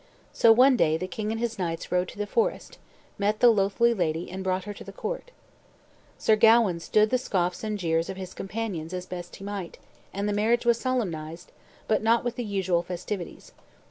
[0.33, 2.79] So one day the king and his knights rode to the forest,
[3.19, 5.29] met the loathly lady, and brought her to the court.
[6.17, 9.77] Sir Gawain stood the scoffs and jeers of his companions as he best might,
[10.11, 11.51] and the marriage was solemnized,
[11.87, 13.51] but not with the usual festivities.